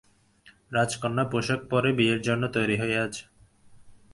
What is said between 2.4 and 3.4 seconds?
তৈরি হয়ে আছে।